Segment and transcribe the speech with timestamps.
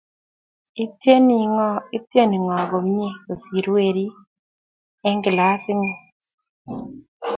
[1.97, 4.13] ityeni ng'o komye kosir werik
[5.07, 5.93] Eng' kilasit ng'ung?